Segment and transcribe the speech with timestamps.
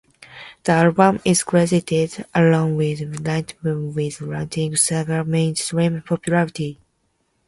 [0.63, 6.79] The album is credited, along with "Night Moves", with launching Seger's mainstream popularity.